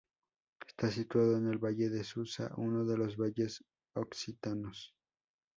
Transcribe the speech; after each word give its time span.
Está 0.67 0.89
situado 0.89 1.37
en 1.37 1.47
el 1.47 1.59
Valle 1.63 1.89
de 1.91 2.03
Susa, 2.03 2.51
uno 2.57 2.85
de 2.87 2.97
los 2.97 3.17
Valles 3.17 3.63
Occitanos. 3.93 4.95